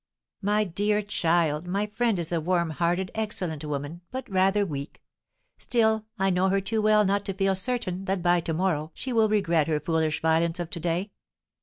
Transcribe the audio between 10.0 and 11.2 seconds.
violence of to day."